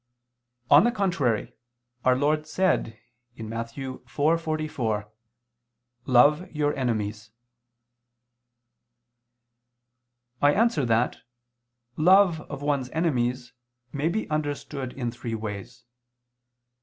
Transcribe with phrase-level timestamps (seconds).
[0.71, 1.53] On the contrary,
[2.03, 2.97] Our Lord said
[3.37, 3.67] (Matt.
[3.67, 5.07] 4:44):
[6.07, 7.29] "Love your enemies."
[10.41, 11.17] I answer that,
[11.97, 13.53] Love of one's enemies
[13.93, 15.85] may be understood in three ways.